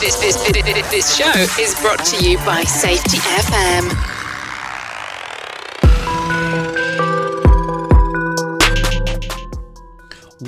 [0.00, 0.36] This, this,
[0.90, 3.90] this, show is brought to you by Safety FM.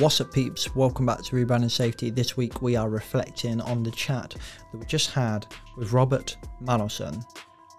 [0.01, 0.75] What's up, peeps?
[0.75, 2.09] Welcome back to Rebranding Safety.
[2.09, 4.35] This week we are reflecting on the chat
[4.73, 5.47] that we just had
[5.77, 7.23] with Robert Manelson.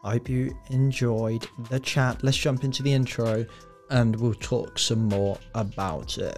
[0.03, 2.23] I hope you enjoyed the chat.
[2.23, 3.47] Let's jump into the intro
[3.89, 6.37] and we'll talk some more about it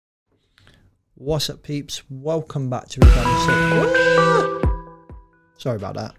[1.23, 2.01] What's up, peeps?
[2.09, 4.65] Welcome back to Safety.
[5.55, 6.15] Sorry about that.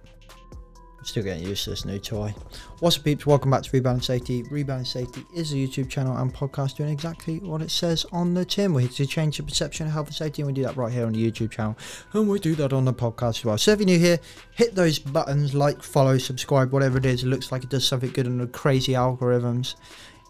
[1.03, 2.33] Still getting used to this new toy.
[2.79, 3.27] What's up, peeps?
[3.27, 4.45] Welcome back to Rebranding Safety.
[4.45, 8.45] Rebranding Safety is a YouTube channel and podcast doing exactly what it says on the
[8.45, 8.73] tin.
[8.73, 10.93] We're here to change the perception of health and safety, and we do that right
[10.93, 11.77] here on the YouTube channel.
[12.13, 13.59] And we do that on the podcast as well.
[13.59, 14.21] So if you're new here,
[14.53, 17.25] hit those buttons like, follow, subscribe, whatever it is.
[17.25, 19.75] It looks like it does something good on the crazy algorithms.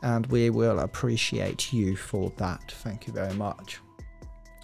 [0.02, 2.72] And we will appreciate you for that.
[2.72, 3.78] Thank you very much.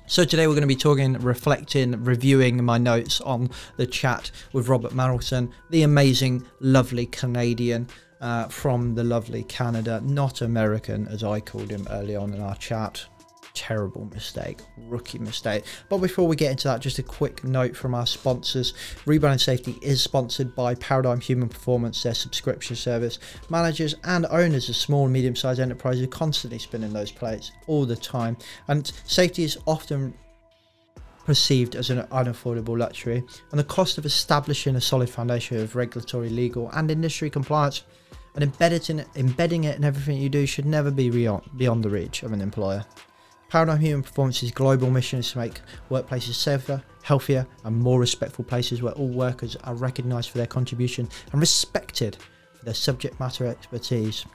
[0.09, 4.67] So today we're going to be talking, reflecting, reviewing my notes on the chat with
[4.67, 7.89] Robert Marrelson, the amazing, lovely Canadian
[8.23, 12.57] uh, from the lovely Canada, not American as I called him early on in our
[12.57, 13.05] chat
[13.59, 15.65] terrible mistake, rookie mistake.
[15.89, 18.73] But before we get into that, just a quick note from our sponsors.
[19.05, 23.19] Rebound Safety is sponsored by Paradigm Human Performance, their subscription service.
[23.51, 27.85] Managers and owners of small and medium sized enterprises are constantly spinning those plates all
[27.85, 28.37] the time.
[28.69, 30.15] And safety is often
[31.25, 36.31] perceived as an unaffordable luxury, and the cost of establishing a solid foundation of regulatory,
[36.31, 37.83] legal, and industry compliance
[38.37, 41.91] and embedding it, embedding it in everything you do should never be beyond, beyond the
[41.91, 42.85] reach of an employer.
[43.49, 48.83] Paradigm Human Performance's global mission is to make workplaces safer, healthier, and more respectful places
[48.83, 52.19] where all workers are recognised for their contribution and respected
[52.59, 54.27] for their subject matter expertise.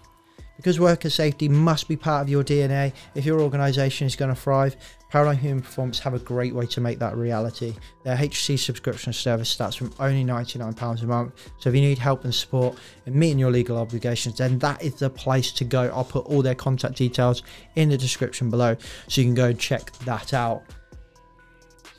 [0.58, 4.40] Because worker safety must be part of your DNA if your organisation is going to
[4.40, 4.76] thrive,
[5.14, 7.76] Paradigm Human Performance have a great way to make that reality.
[8.02, 11.52] Their HC subscription service starts from only £99 a month.
[11.60, 14.96] So if you need help and support in meeting your legal obligations, then that is
[14.96, 15.84] the place to go.
[15.94, 17.44] I'll put all their contact details
[17.76, 18.76] in the description below
[19.08, 20.64] so you can go and check that out.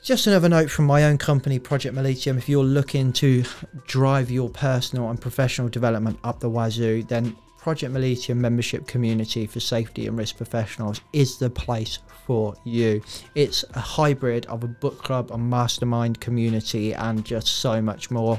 [0.03, 2.37] Just another note from my own company, Project Militium.
[2.37, 3.45] If you're looking to
[3.87, 9.59] drive your personal and professional development up the wazoo, then Project Militium membership community for
[9.59, 13.03] safety and risk professionals is the place for you.
[13.35, 18.39] It's a hybrid of a book club, a mastermind community, and just so much more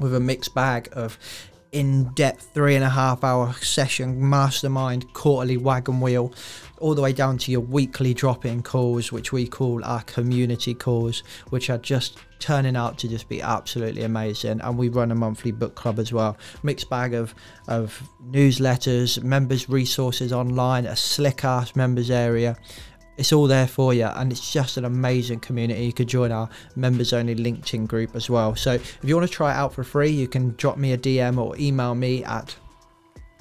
[0.00, 1.18] with a mixed bag of
[1.72, 6.32] in depth three and a half hour session mastermind quarterly wagon wheel
[6.78, 10.74] all the way down to your weekly drop in calls, which we call our community
[10.74, 14.60] calls, which are just turning out to just be absolutely amazing.
[14.60, 16.36] And we run a monthly book club as well.
[16.62, 17.34] Mixed bag of,
[17.68, 22.56] of newsletters, members' resources online, a slick ass members area.
[23.16, 25.86] It's all there for you, and it's just an amazing community.
[25.86, 28.54] You could join our members only LinkedIn group as well.
[28.54, 30.98] So, if you want to try it out for free, you can drop me a
[30.98, 32.54] DM or email me at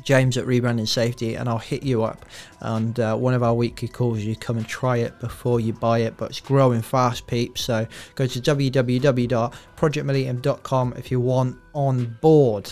[0.05, 2.25] James at Rebranding Safety, and I'll hit you up.
[2.61, 5.99] And uh, one of our weekly calls, you come and try it before you buy
[5.99, 6.15] it.
[6.15, 7.61] But it's growing fast, peeps.
[7.61, 12.71] So go to www.projectmillennium.com if you want on board.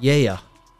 [0.00, 0.38] Yeah.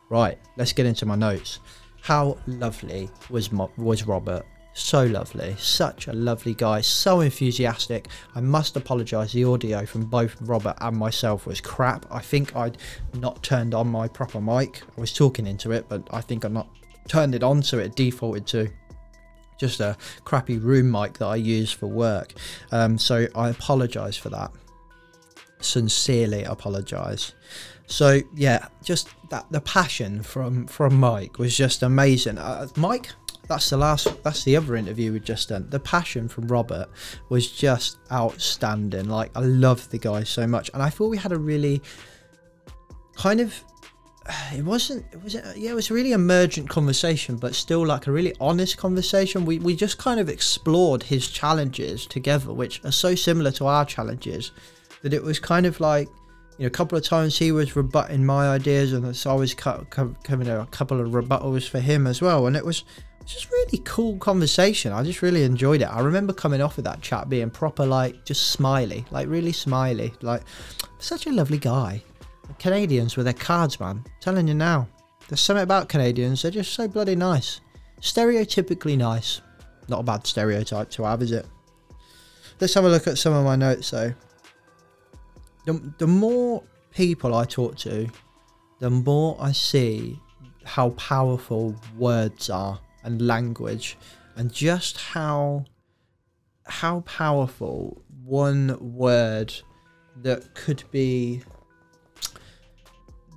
[0.09, 1.59] Right, let's get into my notes.
[2.03, 4.47] How lovely was was Robert?
[4.75, 8.09] So lovely, such a lovely guy, so enthusiastic.
[8.35, 12.05] I must apologise, the audio from both Robert and myself was crap.
[12.11, 12.79] I think I'd
[13.15, 14.83] not turned on my proper mic.
[14.97, 16.69] I was talking into it, but I think I'm not
[17.09, 18.69] turned it on, so it defaulted to
[19.59, 22.35] just a crappy room mic that I use for work.
[22.73, 24.51] Um, so I apologise for that.
[25.61, 27.33] Sincerely apologise.
[27.87, 32.39] So yeah, just that the passion from from Mike was just amazing.
[32.39, 33.11] Uh, Mike,
[33.49, 35.67] that's the last that's the other interview we just done.
[35.71, 36.89] The passion from robert
[37.29, 39.09] was just outstanding.
[39.09, 40.71] Like i love the guy so much.
[40.75, 41.83] And i thought we had a really
[43.17, 43.63] kind of
[44.55, 48.13] it wasn't it was yeah it was a really emergent conversation but still like a
[48.13, 49.45] really honest conversation.
[49.45, 53.85] We we just kind of explored his challenges together which are so similar to our
[53.85, 54.53] challenges
[55.03, 56.09] that it was kind of like
[56.59, 59.55] you know, a couple of times he was rebutting my ideas, and so I was
[59.55, 62.47] coming a couple of rebuttals for him as well.
[62.47, 62.85] And it was
[63.27, 64.93] just really cool conversation.
[64.93, 65.87] I just really enjoyed it.
[65.87, 70.13] I remember coming off of that chat being proper, like, just smiley, like, really smiley,
[70.21, 70.43] like,
[70.99, 72.03] such a lovely guy.
[72.59, 74.05] Canadians with their cards, man.
[74.21, 74.89] telling you now.
[75.29, 77.61] There's something about Canadians, they're just so bloody nice.
[78.01, 79.41] Stereotypically nice.
[79.89, 81.47] Not a bad stereotype to have, is it?
[82.61, 84.13] Let's have a look at some of my notes though.
[85.65, 88.09] The, the more people I talk to,
[88.81, 90.21] the more I see
[90.65, 93.97] how powerful words are and language
[94.37, 95.65] and just how
[96.67, 99.53] how powerful one word
[100.23, 101.43] that could be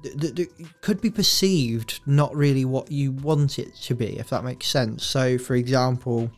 [0.04, 4.44] that, that could be perceived not really what you want it to be if that
[4.44, 5.04] makes sense.
[5.06, 6.32] So for example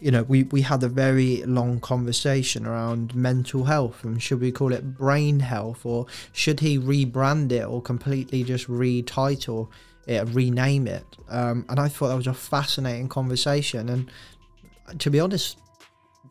[0.00, 4.52] you know we we had a very long conversation around mental health and should we
[4.52, 9.68] call it brain health or should he rebrand it or completely just retitle
[10.08, 11.04] it rename it.
[11.28, 13.88] Um, and i thought that was a fascinating conversation.
[13.88, 15.58] And to be honest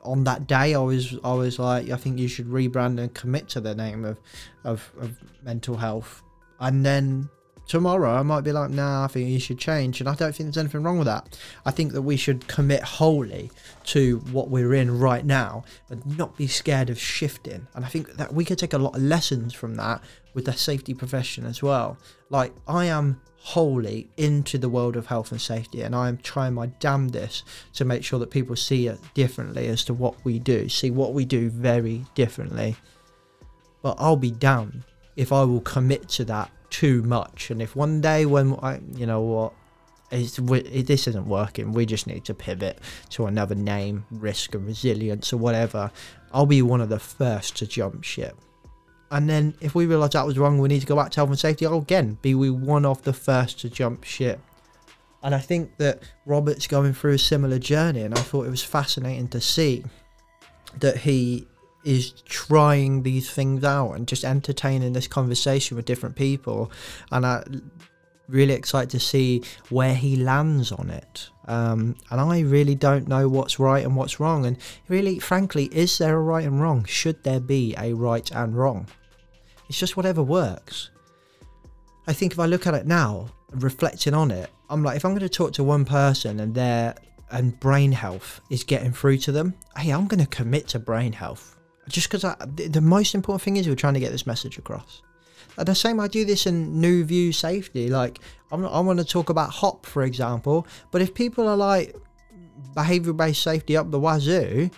[0.03, 3.47] on that day I was I was like I think you should rebrand and commit
[3.50, 4.18] to the name of
[4.63, 6.24] of, of mental health.
[6.59, 7.29] And then
[7.68, 10.48] tomorrow I might be like nah I think you should change and I don't think
[10.48, 11.38] there's anything wrong with that.
[11.66, 13.52] I think that we should commit wholly
[13.86, 17.68] to what we're in right now and not be scared of shifting.
[17.75, 20.02] And I think that we could take a lot of lessons from that
[20.34, 21.98] with the safety profession as well.
[22.30, 26.54] Like I am wholly into the world of health and safety and I am trying
[26.54, 27.44] my damnedest
[27.74, 31.13] to make sure that people see it differently as to what we do see what
[31.13, 32.75] we do very differently.
[33.81, 34.84] But I'll be damned
[35.16, 39.06] if I will commit to that too much and if one day when I you
[39.06, 39.54] know what
[40.10, 42.80] it's, we, this isn't working we just need to pivot
[43.10, 45.92] to another name risk and resilience or whatever
[46.31, 48.38] I'll be one of the first to jump ship
[49.12, 51.30] and then if we realise that was wrong, we need to go back to health
[51.30, 51.66] and safety.
[51.66, 54.40] I'll again be we one of the first to jump ship.
[55.24, 58.63] And I think that Robert's going through a similar journey, and I thought it was
[58.63, 59.84] fascinating to see
[60.80, 61.48] that he
[61.88, 66.69] is trying these things out and just entertaining this conversation with different people.
[67.13, 67.45] And I
[68.28, 71.30] really excited to see where he lands on it.
[71.45, 74.45] Um, and I really don't know what's right and what's wrong.
[74.45, 74.57] And
[74.89, 76.84] really, frankly, is there a right and wrong?
[76.84, 78.88] Should there be a right and wrong?
[79.69, 80.89] It's just whatever works.
[82.06, 85.12] I think if I look at it now, reflecting on it, I'm like, if I'm
[85.12, 86.95] going to talk to one person and their
[87.31, 91.13] and brain health is getting through to them, hey, I'm going to commit to brain
[91.13, 91.56] health.
[91.89, 95.01] Just because the, the most important thing is we're trying to get this message across.
[95.57, 97.89] And the same, I do this in new view safety.
[97.89, 98.19] Like,
[98.51, 101.95] I'm I want to talk about HOP, for example, but if people are like
[102.74, 104.69] behavior based safety up the wazoo,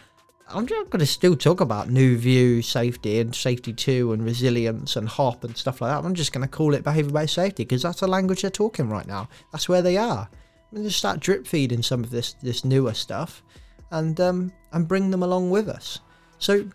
[0.51, 4.95] I'm just going to still talk about new view safety and safety 2 and resilience
[4.95, 6.03] and hop and stuff like that.
[6.03, 8.89] I'm just going to call it behavior based safety because that's the language they're talking
[8.89, 9.29] right now.
[9.51, 10.27] That's where they are.
[10.71, 13.43] I'm going to start drip feeding some of this this newer stuff
[13.91, 15.99] and um, and bring them along with us.
[16.39, 16.65] So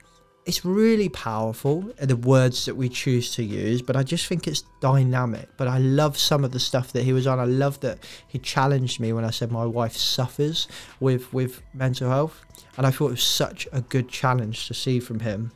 [0.47, 4.47] it's really powerful uh, the words that we choose to use but i just think
[4.47, 7.81] it's dynamic but i love some of the stuff that he was on i love
[7.81, 7.99] that
[8.29, 10.69] he challenged me when i said my wife suffers
[11.01, 12.45] with with mental health
[12.77, 15.53] and I thought it was such a good challenge to see from him.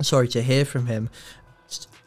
[0.00, 1.10] Sorry to hear from him.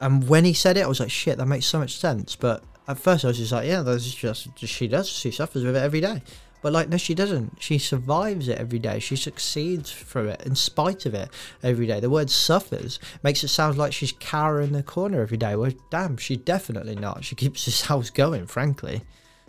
[0.01, 2.35] And when he said it, I was like, shit, that makes so much sense.
[2.35, 5.07] But at first, I was just like, yeah, that's just she does.
[5.07, 6.23] She suffers with it every day.
[6.63, 7.61] But like, no, she doesn't.
[7.61, 8.99] She survives it every day.
[8.99, 11.29] She succeeds through it in spite of it
[11.61, 11.99] every day.
[11.99, 15.57] The word suffers makes it sound like she's cowering in the corner every day.
[15.57, 17.25] Well, damn, she's definitely not.
[17.25, 19.01] She keeps this house going, frankly.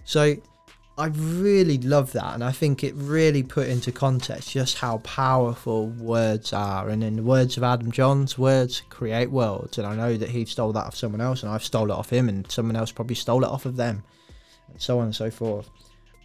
[0.05, 0.35] So
[0.99, 5.87] I really love that, and I think it really put into context just how powerful
[5.87, 6.89] words are.
[6.89, 9.79] And in the words of Adam Johns, words create worlds.
[9.79, 12.11] And I know that he stole that off someone else, and I've stole it off
[12.11, 14.03] him, and someone else probably stole it off of them,
[14.69, 15.71] and so on and so forth.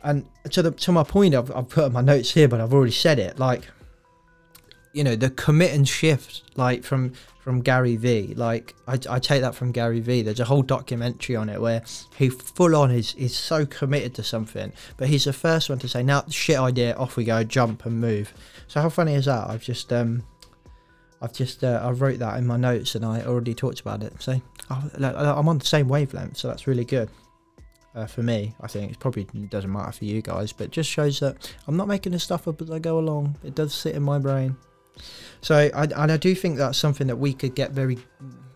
[0.04, 2.92] And to the to my point, I've, I've put my notes here, but I've already
[2.92, 3.38] said it.
[3.38, 3.64] Like,
[4.94, 8.34] you know, the commit and shift, like from from Gary Vee.
[8.36, 10.22] Like I, I take that from Gary Vee.
[10.22, 11.84] There's a whole documentary on it where
[12.16, 15.88] he full on is is so committed to something, but he's the first one to
[15.88, 18.34] say, "Now shit idea, off we go, jump and move."
[18.68, 19.50] So how funny is that?
[19.50, 20.24] I've just um,
[21.22, 24.14] I've just uh, I wrote that in my notes and I already talked about it.
[24.22, 24.40] So
[24.70, 27.10] I'm on the same wavelength, so that's really good.
[28.00, 31.20] Uh, for me, I think it probably doesn't matter for you guys, but just shows
[31.20, 33.38] that I'm not making this stuff up as I go along.
[33.44, 34.56] It does sit in my brain.
[35.42, 37.98] So I, and I do think that's something that we could get very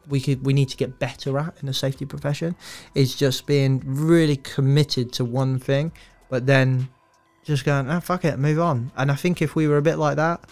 [0.07, 2.55] we could we need to get better at in the safety profession
[2.95, 5.93] is just being really committed to one thing
[6.29, 6.89] but then
[7.45, 9.95] just going oh fuck it move on and i think if we were a bit
[9.95, 10.43] like that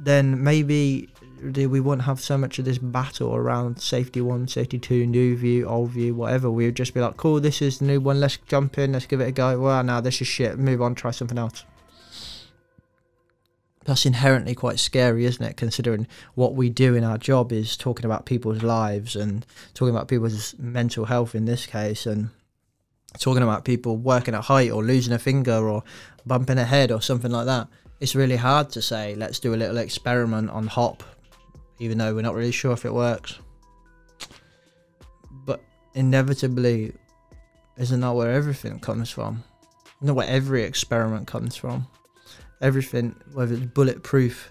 [0.00, 1.10] then maybe
[1.42, 5.66] we wouldn't have so much of this battle around safety one safety two new view
[5.66, 8.38] old view whatever we would just be like cool this is the new one let's
[8.48, 11.10] jump in let's give it a go well now this is shit move on try
[11.10, 11.64] something else
[13.86, 15.56] that's inherently quite scary, isn't it?
[15.56, 20.08] Considering what we do in our job is talking about people's lives and talking about
[20.08, 22.30] people's mental health in this case, and
[23.18, 25.82] talking about people working at height or losing a finger or
[26.26, 27.68] bumping a head or something like that.
[28.00, 31.02] It's really hard to say, let's do a little experiment on hop,
[31.78, 33.38] even though we're not really sure if it works.
[35.30, 35.62] But
[35.94, 36.92] inevitably,
[37.76, 39.44] isn't that where everything comes from?
[40.00, 41.86] Not where every experiment comes from.
[42.60, 44.50] Everything, whether it's bulletproof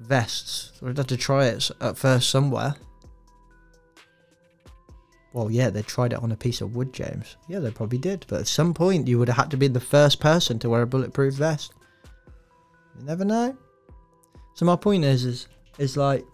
[0.00, 2.74] vests, we'd have to try it at first somewhere.
[5.34, 7.36] Well, yeah, they tried it on a piece of wood, James.
[7.48, 8.24] Yeah, they probably did.
[8.28, 10.82] But at some point, you would have had to be the first person to wear
[10.82, 11.72] a bulletproof vest.
[12.98, 13.56] You never know.
[14.54, 16.24] So my point is, is, is like,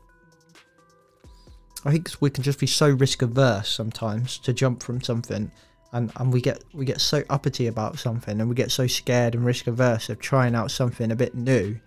[1.84, 5.50] I think we can just be so risk averse sometimes to jump from something,
[5.92, 9.34] and and we get we get so uppity about something, and we get so scared
[9.34, 11.80] and risk averse of trying out something a bit new,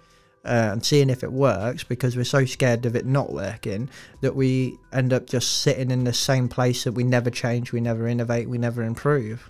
[0.45, 3.89] uh, and seeing if it works because we're so scared of it not working
[4.21, 7.79] that we end up just sitting in the same place that we never change, we
[7.79, 9.49] never innovate, we never improve.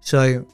[0.00, 0.46] So,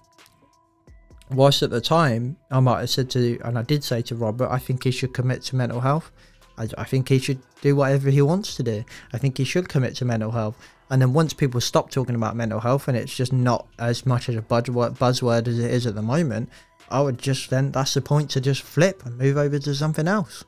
[1.30, 4.49] whilst at the time I might have said to, and I did say to Robert,
[4.50, 6.11] I think he should commit to mental health.
[6.58, 8.84] I, I think he should do whatever he wants to do.
[9.12, 10.56] I think he should commit to mental health.
[10.90, 14.28] And then once people stop talking about mental health and it's just not as much
[14.28, 16.48] as a buzzword, buzzword as it is at the moment,
[16.90, 20.08] I would just then that's the point to just flip and move over to something
[20.08, 20.44] else.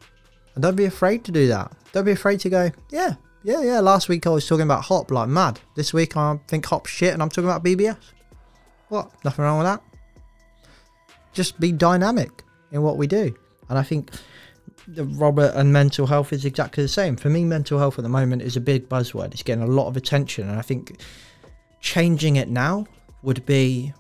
[0.55, 1.73] And don't be afraid to do that.
[1.93, 3.81] Don't be afraid to go, yeah, yeah, yeah.
[3.81, 5.61] Last week I was talking about hop like mad.
[5.77, 7.99] This week I think hop shit and I'm talking about BBS.
[8.89, 9.13] What?
[9.25, 9.83] Nothing wrong with that.
[11.33, 13.35] Just be dynamic in what we do.
[13.69, 14.11] And I think
[14.97, 17.17] Robert and mental health is exactly the same.
[17.17, 19.33] For me, mental health at the moment is a big buzzword.
[19.33, 21.01] It's getting a lot of attention, and I think
[21.81, 22.87] changing it now
[23.23, 23.93] would be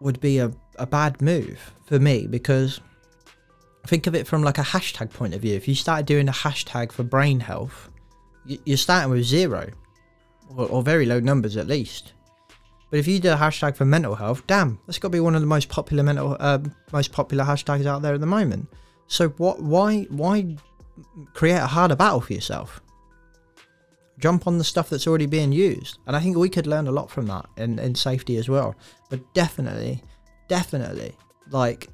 [0.00, 2.80] would be a, a bad move for me because
[3.86, 5.54] think of it from like a hashtag point of view.
[5.54, 7.88] If you started doing a hashtag for brain health,
[8.44, 9.70] you're starting with zero
[10.56, 12.12] or, or very low numbers at least.
[12.90, 15.34] But if you do a hashtag for mental health, damn, that's got to be one
[15.34, 16.58] of the most popular mental, uh,
[16.92, 18.68] most popular hashtags out there at the moment.
[19.06, 19.60] So what?
[19.62, 20.02] Why?
[20.10, 20.56] Why
[21.34, 22.80] create a harder battle for yourself?
[24.18, 26.92] Jump on the stuff that's already being used, and I think we could learn a
[26.92, 28.74] lot from that in, in safety as well.
[29.10, 30.02] But definitely,
[30.48, 31.14] definitely,
[31.50, 31.88] like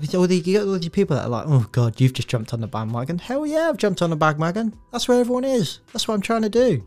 [0.00, 2.28] with all the you get all these people that are like, oh god, you've just
[2.28, 3.18] jumped on the bandwagon.
[3.18, 4.74] Hell yeah, I've jumped on the bandwagon.
[4.90, 5.80] That's where everyone is.
[5.92, 6.86] That's what I'm trying to do.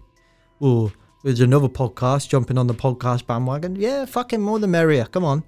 [0.59, 0.91] Oh,
[1.23, 3.75] there's another podcast jumping on the podcast bandwagon.
[3.75, 5.05] Yeah, fucking more the merrier.
[5.05, 5.43] Come on.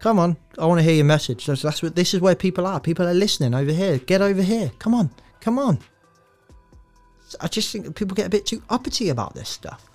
[0.00, 1.44] Come on, I want to hear your message.
[1.44, 2.80] That's, that's what this is where people are.
[2.80, 3.98] People are listening over here.
[3.98, 4.72] Get over here.
[4.78, 5.78] Come on, come on.
[7.40, 9.90] I just think people get a bit too uppity about this stuff.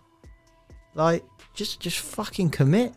[0.94, 1.24] Like,
[1.56, 2.94] just just fucking commit.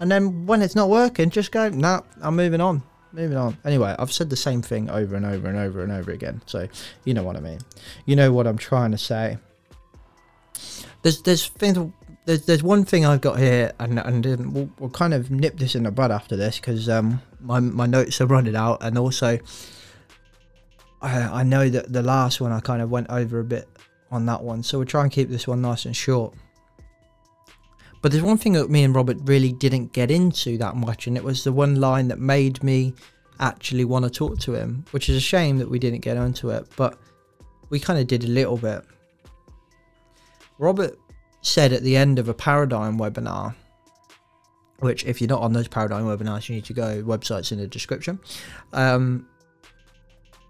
[0.00, 2.82] And then when it's not working, just go, nah, I'm moving on.
[3.12, 3.56] Moving on.
[3.64, 6.42] Anyway, I've said the same thing over and over and over and over again.
[6.46, 6.68] So
[7.04, 7.58] you know what I mean.
[8.04, 9.38] You know what I'm trying to say.
[11.02, 11.92] There's there's things
[12.30, 15.74] there's there's one thing I've got here, and and we'll, we'll kind of nip this
[15.74, 19.38] in the bud after this because um my my notes are running out, and also
[21.02, 23.68] I I know that the last one I kind of went over a bit
[24.12, 26.34] on that one, so we'll try and keep this one nice and short.
[28.00, 31.16] But there's one thing that me and Robert really didn't get into that much, and
[31.16, 32.94] it was the one line that made me
[33.40, 36.50] actually want to talk to him, which is a shame that we didn't get onto
[36.50, 36.96] it, but
[37.70, 38.84] we kind of did a little bit.
[40.58, 40.96] Robert
[41.42, 43.54] said at the end of a paradigm webinar,
[44.78, 47.02] which if you're not on those paradigm webinars, you need to go.
[47.02, 48.18] Websites in the description.
[48.72, 49.26] Um,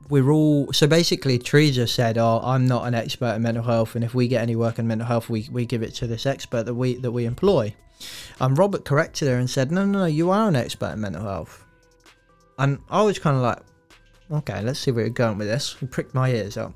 [0.08, 1.38] we're all so basically.
[1.38, 4.56] Teresa said, "Oh, I'm not an expert in mental health, and if we get any
[4.56, 7.24] work in mental health, we, we give it to this expert that we that we
[7.24, 7.74] employ."
[8.40, 11.22] And Robert corrected her and said, "No, no, no, you are an expert in mental
[11.22, 11.64] health."
[12.58, 13.58] And I was kind of like,
[14.30, 16.74] "Okay, let's see where you're going with this." He pricked my ears up,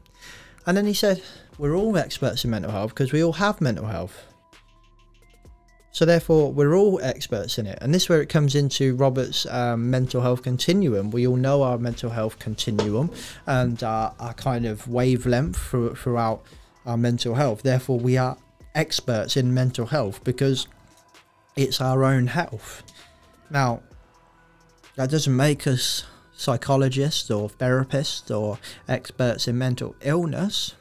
[0.66, 1.23] and then he said,
[1.58, 4.26] we're all experts in mental health because we all have mental health.
[5.90, 9.46] So therefore, we're all experts in it, and this is where it comes into Robert's
[9.46, 11.12] um, mental health continuum.
[11.12, 13.12] We all know our mental health continuum
[13.46, 16.42] and our, our kind of wavelength through, throughout
[16.84, 17.62] our mental health.
[17.62, 18.37] Therefore, we are
[18.75, 20.66] experts in mental health because
[21.54, 22.82] it's our own health.
[23.49, 23.80] Now,
[24.96, 26.04] that doesn't make us
[26.37, 28.58] psychologists or therapists or
[28.88, 30.75] experts in mental illness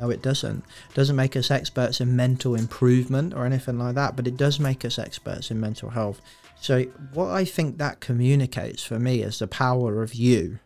[0.00, 0.58] no, it doesn't.
[0.58, 4.58] It doesn't make us experts in mental improvement or anything like that, but it does
[4.58, 6.20] make us experts in mental health.
[6.60, 10.60] So, what I think that communicates for me is the power of you,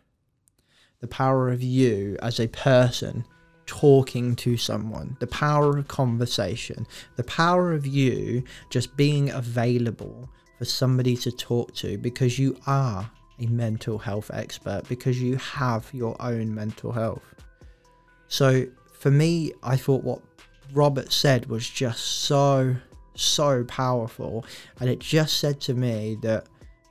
[0.99, 3.25] the power of you as a person
[3.65, 10.65] talking to someone, the power of conversation, the power of you just being available for
[10.65, 16.15] somebody to talk to because you are a mental health expert because you have your
[16.19, 17.35] own mental health.
[18.27, 18.65] So
[19.07, 20.19] for me, I thought what
[20.73, 22.75] Robert said was just so,
[23.15, 24.43] so powerful.
[24.81, 26.47] And it just said to me that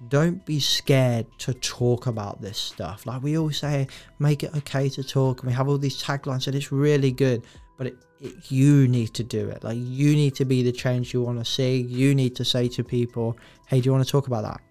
[0.08, 3.04] don't be scared to talk about this stuff.
[3.04, 3.86] Like we all say,
[4.18, 7.42] make it okay to talk, and we have all these taglines, and it's really good.
[7.76, 9.62] But it, it, you need to do it.
[9.62, 11.82] Like you need to be the change you want to see.
[11.82, 14.65] You need to say to people, "Hey, do you want to talk about that?"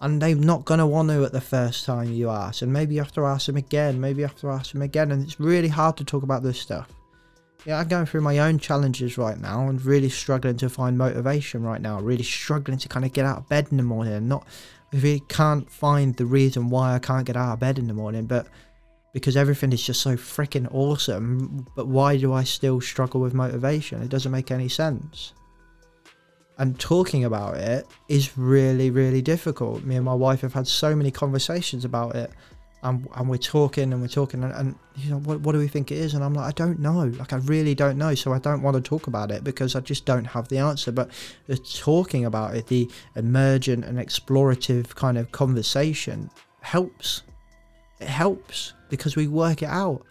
[0.00, 3.00] And they're not gonna want to at the first time you ask, and maybe you
[3.00, 4.00] have to ask them again.
[4.00, 6.60] Maybe you have to ask them again, and it's really hard to talk about this
[6.60, 6.88] stuff.
[7.64, 11.62] Yeah, I'm going through my own challenges right now and really struggling to find motivation
[11.62, 11.98] right now.
[12.00, 14.46] Really struggling to kind of get out of bed in the morning and not
[14.92, 18.26] really can't find the reason why I can't get out of bed in the morning,
[18.26, 18.46] but
[19.14, 21.66] because everything is just so freaking awesome.
[21.74, 24.02] But why do I still struggle with motivation?
[24.02, 25.32] It doesn't make any sense.
[26.56, 29.82] And talking about it is really, really difficult.
[29.82, 32.30] Me and my wife have had so many conversations about it
[32.84, 35.68] and, and we're talking and we're talking and, and you know what, what do we
[35.68, 36.12] think it is?
[36.14, 37.06] And i'm like i don't know.
[37.18, 38.14] Like i really don't know.
[38.14, 40.92] So i don't want to talk about it because i just don't have the answer.
[40.92, 41.10] But
[41.46, 46.30] the talking about it the emergent and explorative kind of conversation
[46.60, 47.22] helps.
[48.00, 50.04] It helps because we work it out.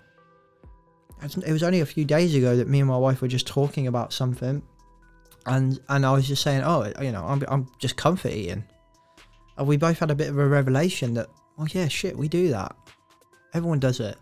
[1.21, 3.87] It was only a few days ago that me and my wife were just talking
[3.87, 4.61] about something
[5.45, 8.63] and and i was just saying oh you know i'm, I'm just comfort eating
[9.57, 11.27] and we both had a bit of a revelation that
[11.59, 12.75] oh yeah, shit, we do that.
[13.53, 14.17] Everyone does it.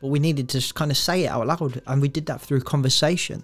[0.00, 2.60] But we needed to kind of say it out loud, and we did that through
[2.62, 3.42] conversation.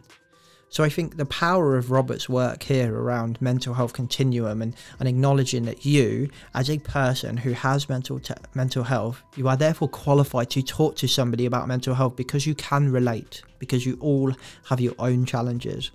[0.68, 5.06] So I think the power of Robert's work here around mental health continuum and, and
[5.06, 9.88] acknowledging that you, as a person who has mental te- mental health, you are therefore
[9.88, 14.32] qualified to talk to somebody about mental health because you can relate, because you all
[14.66, 15.90] have your own challenges.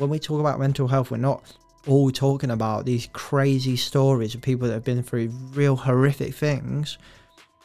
[0.00, 1.42] When we talk about mental health, we're not
[1.86, 6.96] all talking about these crazy stories of people that have been through real horrific things.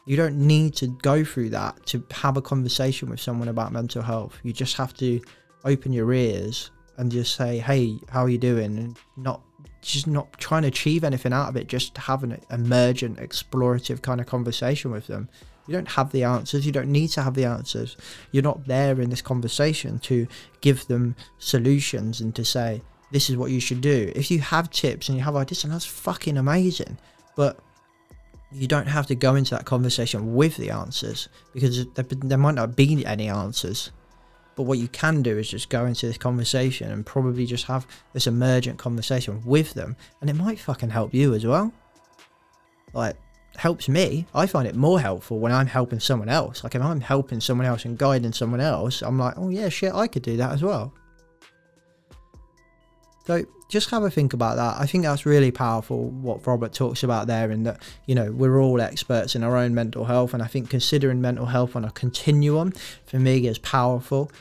[0.03, 4.01] You don't need to go through that to have a conversation with someone about mental
[4.01, 4.37] health.
[4.43, 5.21] You just have to
[5.63, 9.41] open your ears and just say, "Hey, how are you doing?" and not
[9.81, 14.19] just not trying to achieve anything out of it, just have an emergent, explorative kind
[14.19, 15.29] of conversation with them.
[15.67, 16.65] You don't have the answers.
[16.65, 17.97] You don't need to have the answers.
[18.31, 20.27] You're not there in this conversation to
[20.61, 24.11] give them solutions and to say, this is what you should do.
[24.15, 26.97] If you have tips and you have ideas, and that's fucking amazing.
[27.35, 27.59] But
[28.51, 32.55] you don't have to go into that conversation with the answers because there, there might
[32.55, 33.91] not be any answers.
[34.55, 37.85] But what you can do is just go into this conversation and probably just have
[38.13, 41.73] this emergent conversation with them, and it might fucking help you as well.
[42.93, 43.17] Like,
[43.57, 44.25] helps me.
[44.33, 46.63] I find it more helpful when I'm helping someone else.
[46.63, 49.93] Like, if I'm helping someone else and guiding someone else, I'm like, oh yeah, shit,
[49.93, 50.93] I could do that as well.
[53.25, 54.79] So just have a think about that.
[54.79, 58.61] I think that's really powerful what Robert talks about there, and that you know we're
[58.61, 61.91] all experts in our own mental health, and I think considering mental health on a
[61.91, 62.71] continuum
[63.05, 64.31] for me is powerful.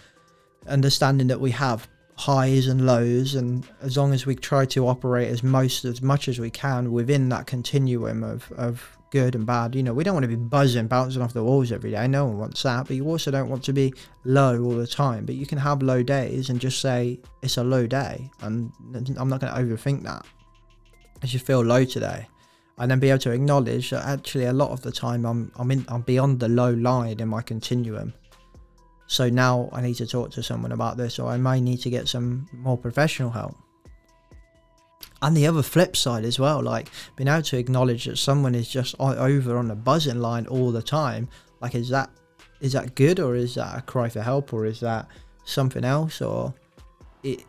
[0.67, 5.29] Understanding that we have highs and lows, and as long as we try to operate
[5.29, 9.77] as most as much as we can within that continuum of of good and bad.
[9.77, 12.09] You know, we don't want to be buzzing, bouncing off the walls every day.
[12.09, 12.89] No one wants that.
[12.89, 15.25] But you also don't want to be low all the time.
[15.25, 18.29] But you can have low days and just say it's a low day.
[18.41, 18.73] And
[19.17, 20.27] I'm not going to overthink that.
[21.23, 22.27] I just feel low today.
[22.77, 25.71] And then be able to acknowledge that actually a lot of the time I'm I'm
[25.71, 28.13] in I'm beyond the low line in my continuum.
[29.07, 31.91] So now I need to talk to someone about this, or I may need to
[31.91, 33.55] get some more professional help
[35.25, 38.69] and the other flip side as well like being able to acknowledge that someone is
[38.69, 41.27] just over on the buzzing line all the time
[41.61, 42.11] like is that
[42.61, 45.09] is that good or is that a cry for help or is that
[45.45, 46.55] something else or
[47.23, 47.43] it,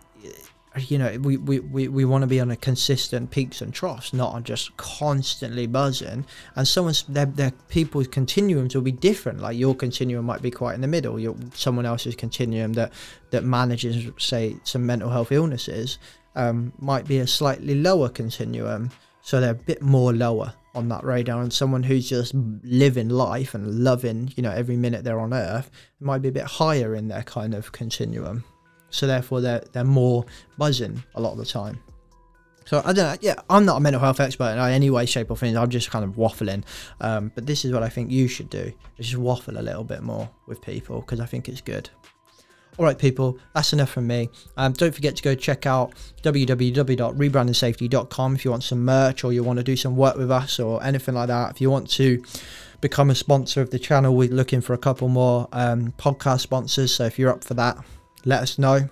[0.77, 4.13] you know we, we, we, we want to be on a consistent peaks and troughs
[4.13, 6.25] not on just constantly buzzing.
[6.55, 9.39] And someone's their, their people's continuums will be different.
[9.39, 11.17] Like your continuum might be quite in the middle.
[11.17, 12.91] Your someone else's continuum that
[13.29, 15.97] that manages say some mental health illnesses
[16.35, 18.91] um, might be a slightly lower continuum.
[19.21, 21.41] So they're a bit more lower on that radar.
[21.41, 25.71] And someone who's just living life and loving, you know, every minute they're on Earth
[25.99, 28.43] might be a bit higher in their kind of continuum.
[28.89, 30.25] So therefore, they're they're more
[30.57, 31.79] buzzing a lot of the time.
[32.65, 33.17] So I don't know.
[33.21, 35.55] Yeah, I'm not a mental health expert in any way, shape, or form.
[35.55, 36.63] I'm just kind of waffling.
[37.01, 39.83] Um, but this is what I think you should do: is just waffle a little
[39.83, 41.89] bit more with people because I think it's good.
[42.77, 44.29] All right, people, that's enough from me.
[44.57, 49.43] Um, don't forget to go check out www.rebrandingsafety.com if you want some merch or you
[49.43, 51.51] want to do some work with us or anything like that.
[51.51, 52.21] If you want to
[52.81, 56.93] become a sponsor of the channel, we're looking for a couple more um, podcast sponsors.
[56.93, 57.77] So if you're up for that,
[58.25, 58.89] let us know.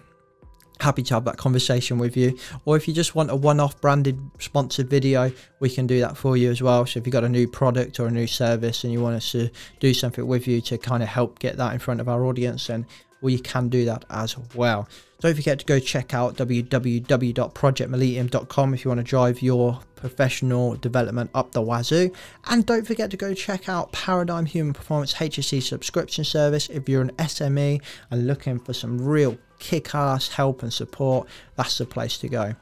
[0.80, 2.38] happy to have that conversation with you.
[2.66, 6.18] Or if you just want a one off branded sponsored video, we can do that
[6.18, 6.86] for you as well.
[6.86, 9.32] So if you've got a new product or a new service and you want us
[9.34, 12.26] to do something with you to kind of help get that in front of our
[12.26, 12.86] audience, then
[13.24, 14.90] we can do that as well.
[15.22, 21.32] Don't forget to go check out www.projectmillennium.com if you want to drive your professional development
[21.34, 22.12] up the wazoo.
[22.50, 27.02] And don't forget to go check out Paradigm Human Performance HSC subscription service if you're
[27.02, 27.82] an SME
[28.12, 31.30] and looking for some real kick ass help and support.
[31.56, 32.56] That's the place to go.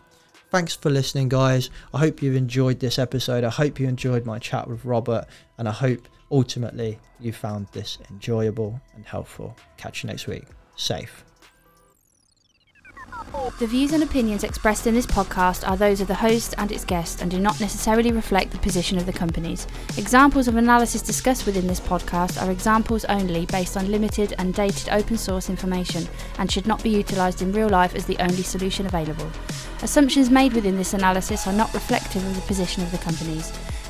[0.51, 1.71] Thanks for listening, guys.
[1.93, 3.43] I hope you've enjoyed this episode.
[3.43, 5.25] I hope you enjoyed my chat with Robert,
[5.57, 9.55] and I hope ultimately you found this enjoyable and helpful.
[9.77, 10.45] Catch you next week.
[10.75, 11.23] Safe.
[13.59, 16.83] The views and opinions expressed in this podcast are those of the host and its
[16.83, 19.67] guest and do not necessarily reflect the position of the companies.
[19.97, 24.89] Examples of analysis discussed within this podcast are examples only based on limited and dated
[24.89, 26.07] open source information
[26.39, 29.29] and should not be utilised in real life as the only solution available.
[29.83, 33.51] Assumptions made within this analysis are not reflective of the position of the companies.